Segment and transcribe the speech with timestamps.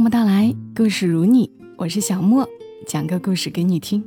[0.00, 2.48] 默默到来，故事如你，我是小莫，
[2.86, 4.02] 讲个故事给你听。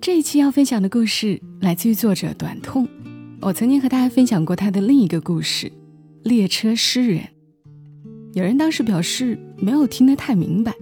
[0.00, 2.86] 这一期要分享的故事来自于作者短痛。
[3.40, 5.66] 我曾经和大家分享过他的另一个故事
[6.22, 7.18] 《列车诗人》。
[8.34, 10.72] 有人当时表示没有听得太明白，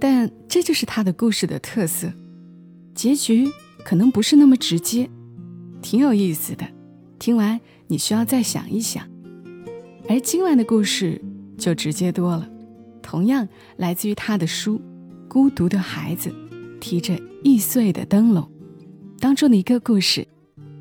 [0.00, 2.12] 但这就是他的故事的特色，
[2.92, 3.48] 结局
[3.84, 5.08] 可能不是那么直接，
[5.80, 6.66] 挺有意思的。
[7.20, 9.08] 听完你需要再想一想。
[10.08, 11.22] 而今晚的故事
[11.56, 12.50] 就直接多了。
[13.04, 14.78] 同样来自于他的书
[15.28, 16.30] 《孤独的孩子》，
[16.80, 18.50] 提着易碎的灯笼，
[19.20, 20.26] 当中的一个故事，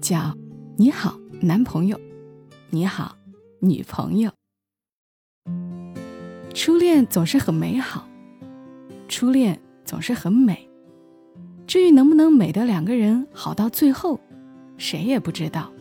[0.02, 0.18] 叫
[0.78, 1.98] 《你好，男朋友》，
[2.70, 3.18] 你好，
[3.60, 4.32] 女朋友。
[6.54, 8.08] 初恋总是很美好，
[9.10, 10.70] 初恋总是很美。
[11.68, 14.20] 至于能不能美的两个人好到最后，
[14.78, 15.72] 谁也不知道。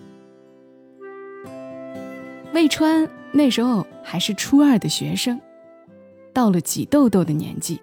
[2.52, 5.41] 魏川那时候还是初二的学生。
[6.33, 7.80] 到了挤痘痘的年纪，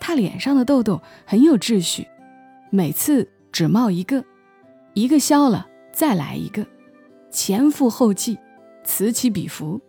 [0.00, 2.06] 他脸上的痘痘很有秩序，
[2.70, 4.24] 每次只冒一个，
[4.94, 6.66] 一个消了再来一个，
[7.30, 8.38] 前赴后继，
[8.84, 9.80] 此起彼伏。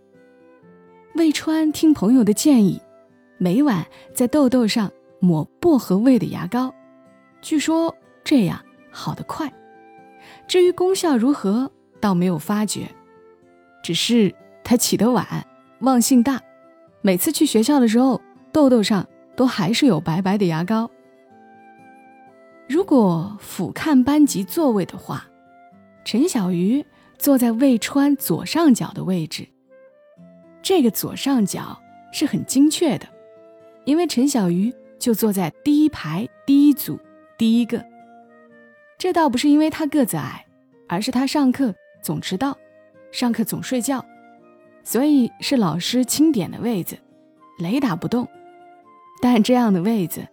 [1.15, 2.81] 魏川听朋友的建议，
[3.38, 6.73] 每晚在痘痘上抹薄荷味的牙膏，
[7.41, 9.51] 据说这样好得快。
[10.47, 12.88] 至于功效如何，倒没有发觉，
[13.83, 15.25] 只是他起得晚，
[15.79, 16.41] 忘性大。
[17.02, 18.21] 每次去学校的时候，
[18.52, 20.89] 痘痘上都还是有白白的牙膏。
[22.69, 25.25] 如果俯瞰班级座位的话，
[26.05, 26.85] 陈小鱼
[27.17, 29.47] 坐在魏川左上角的位置。
[30.61, 31.81] 这个左上角
[32.13, 33.07] 是很精确的，
[33.83, 36.99] 因为陈小鱼就坐在第一排第一组
[37.38, 37.83] 第一个。
[38.97, 40.45] 这倒不是因为他个子矮，
[40.88, 42.55] 而是他上课总迟到，
[43.11, 44.05] 上课总睡觉。
[44.83, 46.97] 所以是老师钦点的位子，
[47.59, 48.27] 雷打不动。
[49.21, 50.27] 但这样的位子，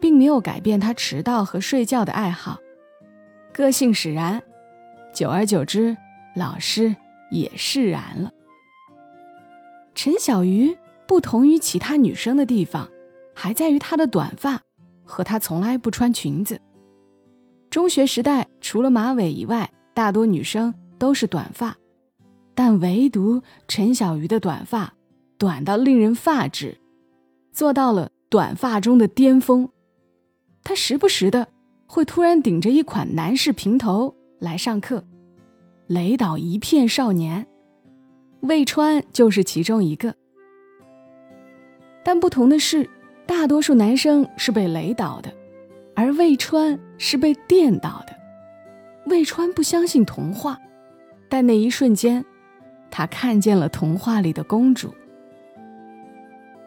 [0.00, 2.58] 并没有改变他迟到和睡觉的爱好，
[3.52, 4.42] 个性使然。
[5.14, 5.96] 久而久之，
[6.36, 6.94] 老师
[7.30, 8.30] 也释然了。
[9.94, 12.88] 陈小鱼不同于其他女生的地方，
[13.34, 14.60] 还在于她的短发，
[15.04, 16.60] 和她从来不穿裙子。
[17.70, 21.76] 中学时代，除了马尾以外，大多女生都是短发。
[22.54, 24.94] 但唯独陈小鱼的短发，
[25.38, 26.78] 短到令人发指，
[27.52, 29.68] 做到了短发中的巅峰。
[30.62, 31.48] 他时不时的
[31.86, 35.04] 会突然顶着一款男士平头来上课，
[35.88, 37.46] 雷倒一片少年。
[38.40, 40.14] 魏川就是其中一个。
[42.04, 42.88] 但不同的是，
[43.26, 45.32] 大多数男生是被雷倒的，
[45.96, 48.14] 而魏川是被电倒的。
[49.06, 50.60] 魏川不相信童话，
[51.28, 52.24] 但那一瞬间。
[52.96, 54.94] 他看见了童话里的公主。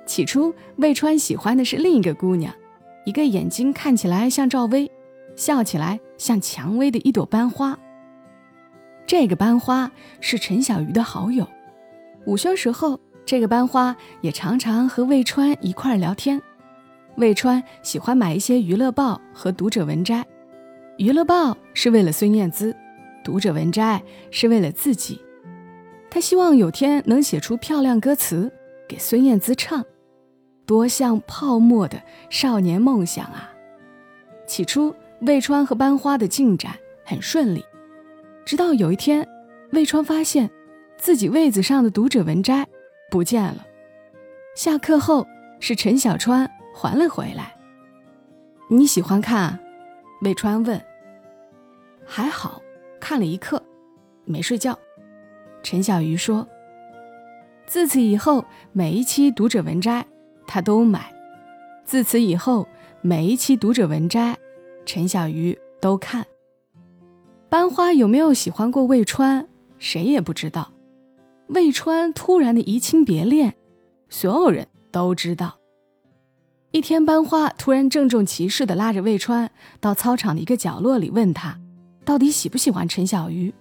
[0.05, 2.53] 起初，魏川喜欢的是另一个姑娘，
[3.05, 4.91] 一个眼睛看起来像赵薇，
[5.37, 7.79] 笑起来像蔷薇的一朵班花。
[9.05, 9.89] 这个班花
[10.19, 11.47] 是陈小鱼的好友。
[12.25, 16.41] 午休时候，这个班花也常常和魏川一块聊天。
[17.15, 20.25] 魏川喜欢买一些娱乐报和读者文摘，
[20.97, 22.75] 娱乐报是为了孙燕姿，
[23.23, 25.21] 读者文摘是为了自己。
[26.09, 28.51] 他希望有天能写出漂亮歌词
[28.87, 29.85] 给孙燕姿唱，
[30.65, 33.53] 多像泡沫的少年梦想啊！
[34.47, 36.73] 起初，魏川和班花的进展
[37.03, 37.63] 很顺利，
[38.45, 39.27] 直到有一天，
[39.71, 40.49] 魏川发现
[40.97, 42.65] 自己位子上的读者文摘
[43.11, 43.65] 不见了。
[44.55, 45.27] 下课后，
[45.59, 47.55] 是陈小川还了回来。
[48.69, 49.59] 你喜欢看？
[50.21, 50.81] 魏川问。
[52.05, 52.61] 还好，
[52.99, 53.61] 看了一刻，
[54.25, 54.77] 没睡觉。
[55.63, 56.47] 陈小鱼说
[57.67, 60.05] ：“自此以后，每一期读者文摘，
[60.45, 61.01] 他都买；
[61.83, 62.65] 自此以后，
[63.01, 64.37] 每一期读者文摘，
[64.85, 66.25] 陈小鱼都看。
[67.49, 69.45] 班花有没有喜欢过魏川？
[69.77, 70.71] 谁也不知道。
[71.47, 73.55] 魏川突然的移情别恋，
[74.09, 75.57] 所有人都知道。
[76.71, 79.49] 一天，班花突然郑重其事地拉着魏川
[79.79, 81.59] 到操场的一个角落里，问他
[82.05, 83.53] 到底喜不喜欢陈小鱼？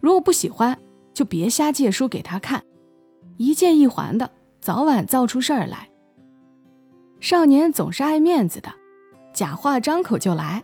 [0.00, 0.78] 如果不喜欢。”
[1.18, 2.62] 就别瞎借书给他看，
[3.38, 4.30] 一借一还的，
[4.60, 5.88] 早晚造出事儿来。
[7.18, 8.72] 少年总是爱面子的，
[9.34, 10.62] 假话张口就来，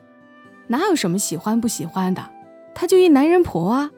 [0.68, 2.30] 哪有什么喜欢不喜欢的？
[2.72, 3.90] 他就一男人婆啊！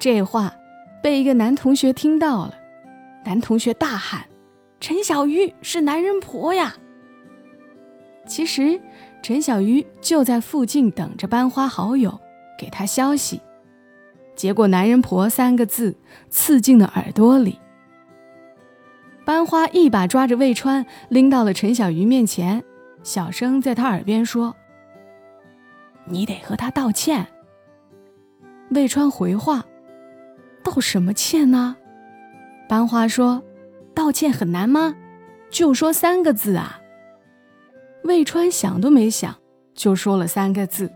[0.00, 0.52] 这话
[1.00, 2.54] 被一个男同学听到了，
[3.24, 4.26] 男同学大喊
[4.80, 6.74] ：“陈小鱼是男人婆呀！”
[8.26, 8.80] 其实
[9.22, 12.20] 陈小鱼就在附近等着班花好友
[12.58, 13.40] 给他消息。
[14.34, 15.96] 结果“男人婆”三个字
[16.28, 17.58] 刺进了耳朵里。
[19.24, 22.62] 班花一把抓着魏川，拎到了陈小鱼面前，
[23.02, 24.54] 小声在他耳边说
[26.04, 27.26] ：“你得和他道歉。”
[28.70, 29.64] 魏川回话
[30.62, 31.76] ：“道什么歉呢？”
[32.68, 33.42] 班花说
[33.94, 34.94] ：“道歉很难吗？
[35.48, 36.80] 就说三个字啊。”
[38.04, 39.34] 魏川想都没想，
[39.74, 40.92] 就说了三个字：“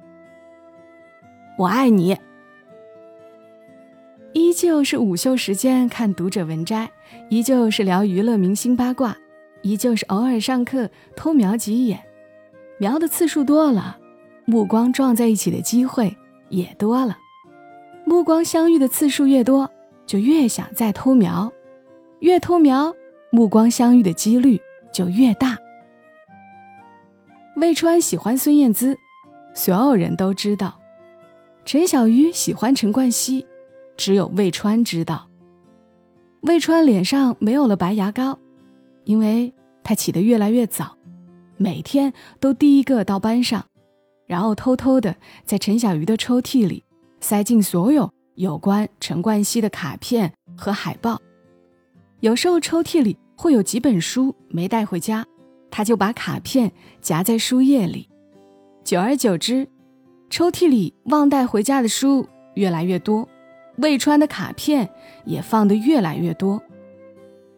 [1.57, 2.19] 我爱你。”
[4.39, 6.89] 依旧是午休时间看读者文摘，
[7.29, 9.17] 依旧是聊娱乐明星八卦，
[9.63, 11.99] 依旧是偶尔上课偷瞄几眼，
[12.79, 13.99] 瞄的次数多了，
[14.45, 16.17] 目光撞在一起的机会
[16.51, 17.19] 也多了。
[18.05, 19.69] 目光相遇的次数越多，
[20.07, 21.53] 就越想再偷瞄，
[22.21, 22.95] 越偷瞄，
[23.33, 24.61] 目光相遇的几率
[24.93, 25.59] 就越大。
[27.57, 28.97] 魏川喜欢孙燕姿，
[29.53, 30.79] 所有人都知道；
[31.65, 33.45] 陈小鱼喜欢陈冠希。
[33.99, 35.29] 只有魏川知道，
[36.43, 38.39] 魏川脸上没有了白牙膏，
[39.05, 39.53] 因为
[39.83, 40.97] 他起得越来越早，
[41.57, 43.67] 每天都第一个到班上，
[44.25, 46.85] 然后偷偷的在陈小鱼的抽屉里
[47.21, 51.21] 塞进所有有关陈冠希的卡片和海报。
[52.21, 55.27] 有时候抽屉里会有几本书没带回家，
[55.73, 56.71] 他就把卡片
[57.01, 58.09] 夹在书页里。
[58.85, 59.69] 久而久之，
[60.31, 63.29] 抽屉里忘带回家的书越来越多。
[63.79, 64.89] 魏川的卡片
[65.25, 66.61] 也放得越来越多，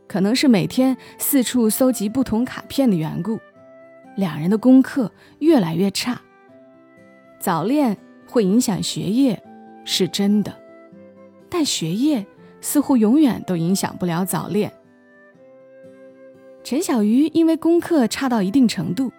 [0.06, 3.38] 可能是每天四处搜集不同卡片的缘故，
[4.16, 6.20] 两人的功课越来越差。
[7.38, 7.96] 早恋
[8.26, 9.42] 会影响学业，
[9.84, 10.54] 是真的，
[11.48, 12.26] 但学业
[12.60, 14.70] 似乎永远都影响不了早恋。
[16.62, 19.10] 陈小鱼因为功课差到一定程度，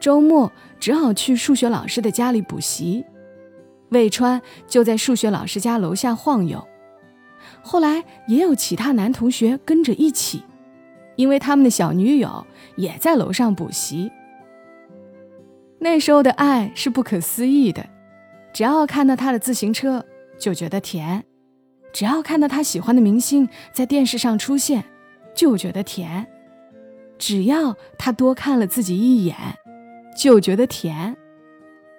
[0.00, 0.50] 周末
[0.80, 3.04] 只好去数学老师的家里补习。
[3.90, 6.66] 魏川就在数学老师家楼下晃悠，
[7.62, 10.42] 后来也有其他男同学跟着一起，
[11.16, 12.46] 因为他们的小女友
[12.76, 14.10] 也在楼上补习。
[15.78, 17.86] 那时候的爱是不可思议的，
[18.52, 20.04] 只要看到他的自行车
[20.38, 21.24] 就觉得甜，
[21.92, 24.84] 只要看到他喜欢的明星在电视上出现
[25.34, 26.26] 就觉得甜，
[27.16, 29.36] 只要他多看了自己一眼
[30.16, 31.16] 就觉得甜。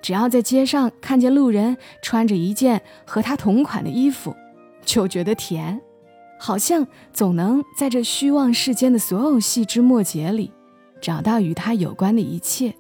[0.02, 4.36] 只要在街上看见路人穿着一件和他同款的衣服，
[4.84, 5.80] 就觉得甜，
[6.40, 10.54] 好像总能在这虚妄世间的所有细枝末节里，
[11.02, 12.74] 找到与他有关的一切。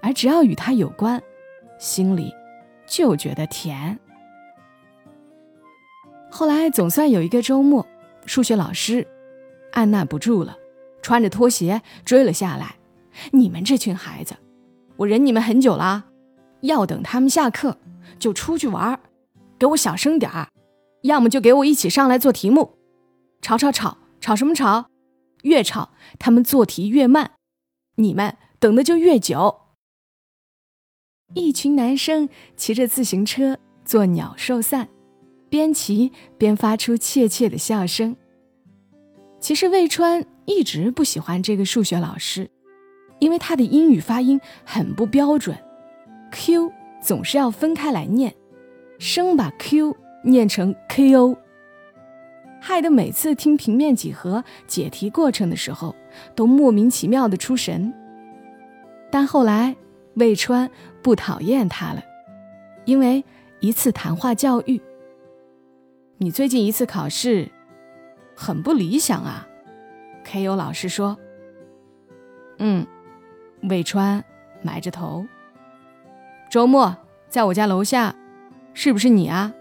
[0.00, 1.22] 而只要与他有关，
[1.78, 2.32] 心里
[2.86, 3.98] 就觉得甜。
[6.30, 7.86] 后来总算有一个周末，
[8.26, 9.06] 数学老师
[9.72, 10.56] 按捺不住了，
[11.00, 12.76] 穿着拖鞋追了下来
[13.32, 14.34] ：“你们这群孩子，
[14.96, 16.06] 我忍你们很久了。”
[16.64, 17.78] 要等他们下课
[18.18, 19.00] 就出去玩儿
[19.58, 20.48] 给我小声点儿，
[21.02, 22.76] 要么就给我一起上来做题目。
[23.40, 24.86] 吵吵吵吵什么吵？
[25.42, 27.32] 越吵他们做题越慢，
[27.96, 29.60] 你们等的就越久。
[31.34, 34.88] 一群男生骑着自行车做鸟兽散，
[35.50, 38.16] 边骑边发出怯怯的笑声。
[39.38, 42.50] 其实魏川一直不喜欢这个数学老师，
[43.18, 45.58] 因为他的英语发音很不标准。
[46.34, 48.34] Q 总是要分开来念，
[48.98, 51.36] 生把 Q 念成 KO，
[52.60, 55.94] 害得每次听平面几何解题过程的时候，
[56.34, 57.94] 都莫名其妙的出神。
[59.12, 59.76] 但后来
[60.14, 60.68] 魏川
[61.02, 62.02] 不讨厌他了，
[62.84, 63.24] 因为
[63.60, 64.82] 一次谈话教育。
[66.18, 67.48] 你最近一次考试
[68.34, 69.46] 很不理想啊
[70.26, 71.16] ，KO 老师说。
[72.58, 72.84] 嗯，
[73.68, 74.24] 魏川
[74.62, 75.24] 埋着头。
[76.54, 76.96] 周末
[77.28, 78.14] 在我家楼下，
[78.74, 79.52] 是不是你啊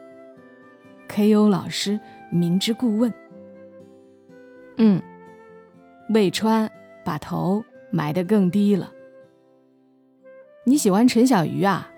[1.07, 1.49] ？K.O.
[1.49, 3.11] 老师明知故问。
[4.77, 5.01] 嗯，
[6.09, 6.69] 魏川
[7.03, 8.91] 把头埋得更低了。
[10.65, 11.89] 你喜欢陈小鱼啊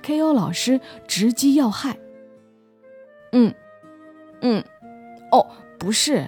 [0.00, 0.32] ？K.O.
[0.32, 1.98] 老师直击要害。
[3.32, 3.52] 嗯，
[4.40, 4.64] 嗯，
[5.30, 5.46] 哦，
[5.78, 6.26] 不是，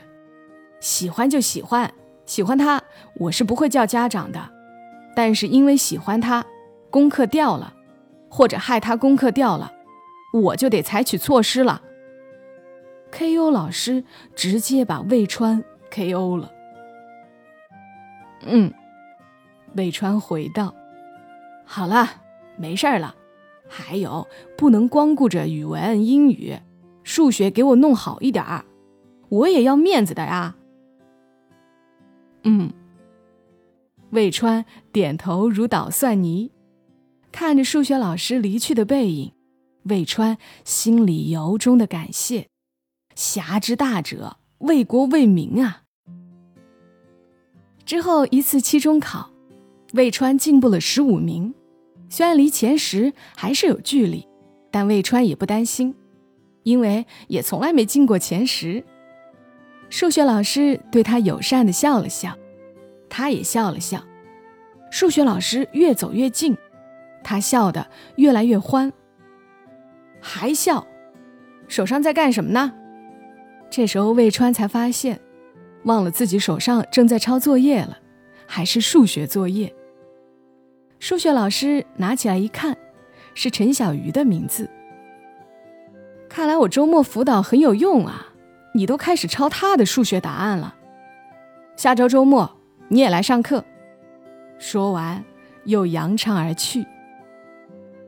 [0.79, 1.91] 喜欢就喜欢，
[2.27, 2.83] 喜欢他，
[3.15, 4.51] 我是不会叫家长的。
[5.17, 6.45] 但是因为喜欢他。
[6.91, 7.75] 功课掉了，
[8.29, 9.73] 或者害他功课掉了，
[10.33, 11.83] 我就得采取措施了。
[13.13, 13.51] K.O.
[13.51, 14.05] 老师
[14.35, 16.37] 直接把魏川 K.O.
[16.37, 16.53] 了。
[18.43, 18.73] 嗯，
[19.75, 20.75] 魏川回道
[21.67, 22.09] ：“好了，
[22.57, 23.15] 没事儿了。
[23.69, 26.59] 还有，不能光顾着语文、英语，
[27.05, 28.65] 数学给我弄好一点儿，
[29.29, 30.57] 我也要面子的呀。”
[32.45, 32.73] 嗯，
[34.11, 36.51] 魏川点头如捣蒜泥。
[37.33, 39.33] 看着数学老师离去的背影，
[39.85, 42.49] 魏川心里由衷的感谢：
[43.15, 45.83] 侠之大者，为国为民啊！
[47.85, 49.31] 之后一次期中考，
[49.95, 51.55] 魏川进步了十五名，
[52.09, 54.27] 虽然离前十还是有距离，
[54.71, 55.95] 但魏川也不担心，
[56.63, 58.85] 因为也从来没进过前十。
[59.89, 62.37] 数学老师对他友善的笑了笑，
[63.09, 64.05] 他也笑了笑。
[64.91, 66.57] 数学老师越走越近，
[67.23, 67.87] 他笑得
[68.17, 68.93] 越来越欢，
[70.21, 70.87] 还笑，
[71.69, 72.73] 手上在干什么呢？
[73.71, 75.21] 这时候魏川才发现。
[75.85, 77.97] 忘了自己手上正在抄作业了，
[78.47, 79.75] 还是数学作业。
[80.99, 82.77] 数学老师拿起来一看，
[83.33, 84.69] 是陈小鱼的名字。
[86.29, 88.27] 看来我周末辅导很有用啊！
[88.75, 90.75] 你都开始抄他的数学答案了。
[91.77, 92.59] 下周周末
[92.89, 93.65] 你也来上课。
[94.59, 95.25] 说完，
[95.65, 96.87] 又扬长而去。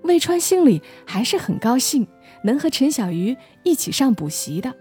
[0.02, 2.06] 魏川心里还是很高兴，
[2.44, 4.74] 能和陈小鱼一起上补习的。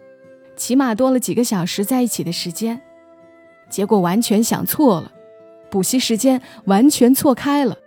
[0.56, 2.82] 起码多了几个小时在一起的时间，
[3.70, 5.12] 结果完全想错了，
[5.70, 7.78] 补习时间完全错开了。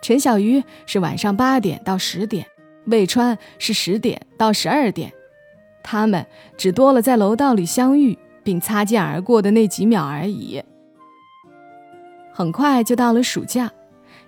[0.00, 2.46] 陈小鱼是晚上八点到十点，
[2.86, 5.12] 魏川是十点到十二点，
[5.82, 6.24] 他们
[6.56, 10.62] 只多了在楼道里相遇并擦肩而过的那几秒而已。
[12.32, 13.72] 很快就到了暑假，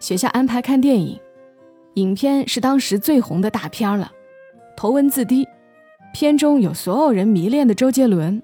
[0.01, 1.21] 学校安排看电影，
[1.95, 4.13] 影片是当时最红的大片了，
[4.77, 5.47] 头文字 D。
[6.15, 8.43] 片中有所有人迷恋的周杰伦，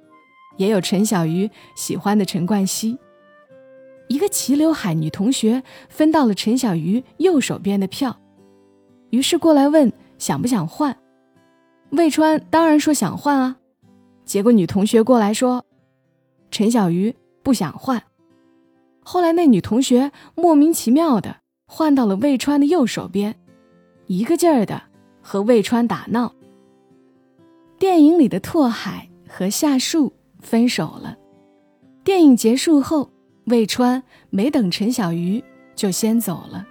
[0.58, 2.98] 也有陈小鱼喜欢的陈冠希。
[4.08, 8.20] 一个齐刘海女同学分到了陈小鱼右手边的票，
[9.10, 10.96] 于是过来问想不想换。
[11.90, 13.56] 魏川当然说想换啊，
[14.24, 15.64] 结果女同学过来说，
[16.50, 18.02] 陈小鱼不想换。
[19.02, 21.36] 后来那女同学莫名其妙的
[21.66, 23.34] 换到了魏川的右手边，
[24.06, 24.82] 一个劲儿的
[25.20, 26.34] 和魏川打闹。
[27.78, 31.16] 电影里的拓海和夏树分手了。
[32.04, 33.10] 电影结束后，
[33.46, 35.42] 魏川没等陈小鱼
[35.74, 36.66] 就先走了。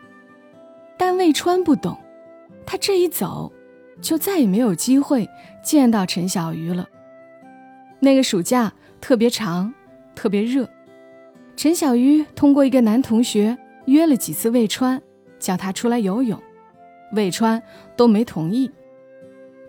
[0.98, 1.98] 但魏川不懂，
[2.66, 3.52] 他这一走，
[4.00, 5.28] 就再也没有机会
[5.64, 6.88] 见到陈小鱼了。
[8.00, 8.72] 那个暑假
[9.02, 9.74] 特别长，
[10.16, 10.70] 特别热。
[11.56, 15.02] 陈小鱼通过一个男同学约了几次魏川，
[15.40, 16.42] 叫他出来游泳，
[17.14, 17.62] 魏川
[17.96, 18.72] 都没同意。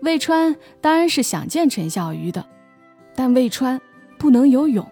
[0.01, 2.45] 魏川当然是想见陈小鱼的，
[3.15, 3.79] 但魏川
[4.17, 4.85] 不能游泳，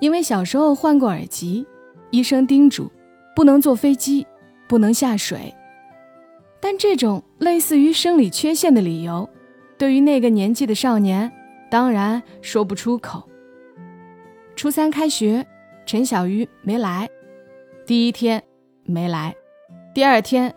[0.00, 1.66] 因为小时候患过耳疾，
[2.10, 2.90] 医生叮嘱
[3.34, 4.26] 不能坐飞机，
[4.68, 5.54] 不能下水。
[6.60, 9.28] 但这种类似于生理缺陷的理由，
[9.76, 11.32] 对于那个年纪的少年，
[11.70, 13.28] 当然说不出口。
[14.54, 15.44] 初三开学，
[15.86, 17.08] 陈小鱼没来，
[17.84, 18.42] 第一天
[18.84, 19.34] 没来，
[19.92, 20.54] 第二天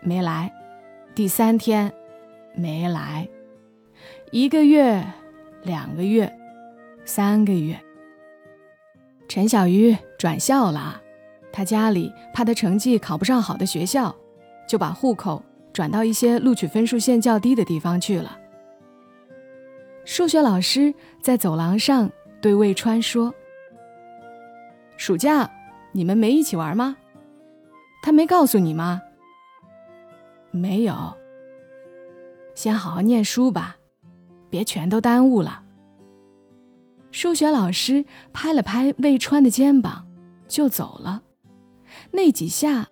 [0.00, 0.52] 没来，
[1.14, 1.92] 第三天。
[2.54, 3.28] 没来，
[4.32, 5.04] 一个月、
[5.62, 6.32] 两个月、
[7.04, 7.78] 三个月，
[9.28, 11.00] 陈小鱼转校了。
[11.52, 14.12] 他家里怕他成绩考不上好的学校，
[14.66, 15.40] 就把户口
[15.72, 18.36] 转到一些录取分数线较低的地方去了。
[20.04, 20.92] 数学老师
[21.22, 23.32] 在走廊上对魏川说
[24.98, 25.48] ：“暑假
[25.98, 26.96] 你们没一起玩吗？
[28.00, 29.02] 他没告诉你吗？
[30.52, 30.94] 没有。”
[32.54, 33.76] 先好好念书吧，
[34.48, 35.64] 别全都耽误了。
[37.10, 40.06] 数学老师拍了拍魏川的肩膀，
[40.46, 41.24] 就走了。
[42.12, 42.86] 那几下，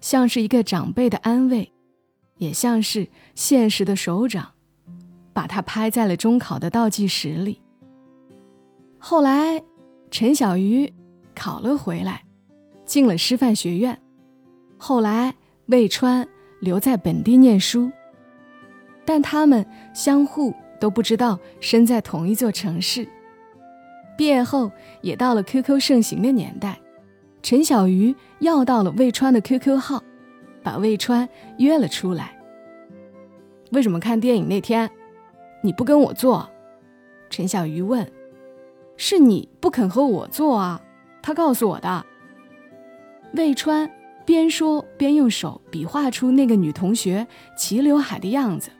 [0.00, 1.72] 像是一个长辈的安慰，
[2.38, 4.52] 也像是现实的手掌，
[5.32, 7.60] 把他拍在了中考的倒计时里。
[8.98, 9.60] 后来，
[10.12, 10.92] 陈小鱼
[11.34, 12.23] 考了回来，
[12.84, 13.98] 进了师范学院。
[14.76, 15.34] 后来，
[15.66, 16.26] 魏川
[16.60, 17.90] 留在本地念书。
[19.04, 19.64] 但他们
[19.94, 23.06] 相互都不知道身在同一座城市。
[24.16, 24.70] 毕业后
[25.02, 26.80] 也到了 QQ 盛行的年代，
[27.42, 30.02] 陈小鱼要到了魏川的 QQ 号，
[30.62, 32.38] 把魏川约了出来。
[33.72, 34.88] 为什么看电影那天
[35.62, 36.48] 你不跟我做？
[37.28, 38.10] 陈小鱼问。
[38.96, 40.80] 是你不肯和我做啊？
[41.20, 42.06] 他告诉我的。
[43.36, 43.90] 魏川
[44.24, 47.26] 边说边用手比划出那个女同学
[47.56, 48.70] 齐刘海的样子。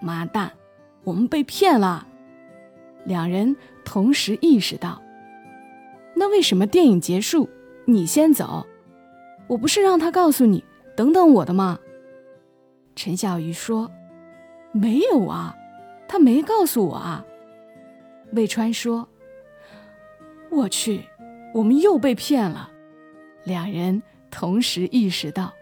[0.00, 0.52] 妈蛋，
[1.04, 2.06] 我们被骗了！
[3.04, 3.54] 两人
[3.84, 5.02] 同时意识到。
[6.14, 7.48] 那为什么电影结束
[7.84, 8.66] 你先走？
[9.46, 10.64] 我不是让他告诉你
[10.96, 11.78] 等等我的吗？
[12.96, 13.90] 陈小鱼说
[14.72, 15.54] ：“没有啊，
[16.08, 17.24] 他没告诉我啊。”
[18.32, 19.08] 魏川说
[20.50, 21.04] ：“我去，
[21.54, 22.72] 我们又被骗了。”
[23.48, 24.00] 两人
[24.30, 25.52] 同时意识到。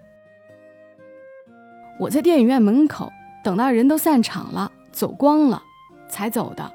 [1.99, 3.11] 我在电影院门口。
[3.45, 5.62] 等到人都散场了，走光了，
[6.09, 6.73] 才走的。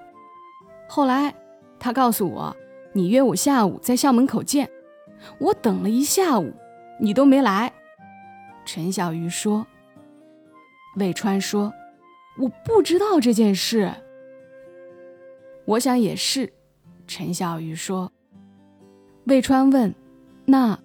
[0.88, 1.36] 后来，
[1.77, 2.56] 他告诉我，
[2.94, 4.70] 你约我下午在校门口见，
[5.38, 6.53] 我等了一下午，
[6.98, 7.74] 你都没来。”
[8.63, 9.68] 陈小鱼说。
[10.96, 11.74] 魏川说
[12.39, 13.91] ：“我不知道这件事。”
[15.68, 16.53] 我想也是，
[17.06, 18.10] 陈小鱼说。
[19.25, 19.94] 魏川问
[20.48, 20.80] ：“那，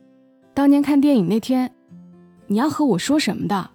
[0.57, 1.71] 当年看电影那天，
[2.47, 3.73] 你要和我说什么的？”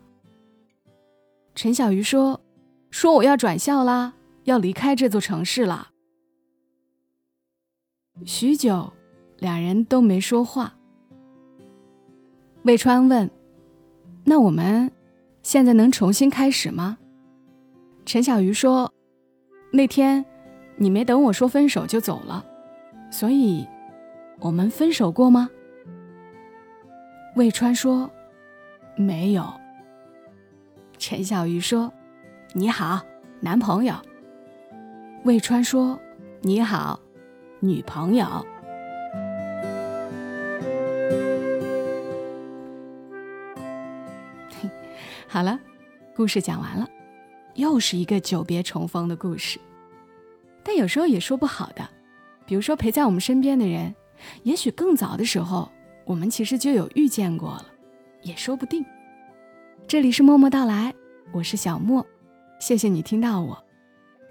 [1.54, 2.42] 陈小鱼说
[2.90, 5.90] ：“说我要转校啦，要离开这座城市了。”
[8.26, 8.92] 许久，
[9.38, 10.74] 两人都没说话。
[12.64, 13.30] 魏川问
[14.26, 14.92] ：“那我们
[15.44, 16.98] 现在能重新开始吗？”
[18.08, 18.92] 陈小鱼说
[19.72, 20.26] ：“那天
[20.78, 22.44] 你没等我说分手就走了，
[23.12, 23.68] 所以
[24.40, 25.48] 我们分手过吗？”
[27.36, 28.12] 魏川说
[28.98, 29.46] ：“没有。”
[31.00, 31.92] 陈小鱼说
[32.54, 33.02] ：“你好，
[33.40, 33.96] 男朋友。”
[35.24, 35.98] 魏川说
[36.42, 37.00] ：“你好。”
[37.64, 38.26] 女朋友，
[45.28, 45.60] 好了，
[46.16, 46.90] 故事讲完了，
[47.54, 49.60] 又是一个久别重逢的故事。
[50.64, 51.88] 但有时候也说不好的，
[52.48, 53.94] 比如说陪在我们身边的人，
[54.42, 55.72] 也许更早的时候，
[56.12, 57.66] 我们其实就有遇见过了，
[58.22, 58.86] 也说不定。
[59.88, 60.94] 这里是默默到来，
[61.32, 62.06] 我是小莫，
[62.60, 63.58] 谢谢你听到我，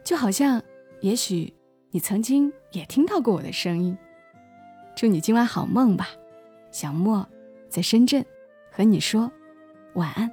[0.04, 0.62] 就好像，
[1.00, 1.50] 也许。
[1.92, 3.96] 你曾经也听到过我的声音，
[4.94, 6.08] 祝你今晚好梦吧，
[6.70, 7.26] 小莫
[7.68, 8.24] 在深圳
[8.70, 9.32] 和你说
[9.94, 10.30] 晚安。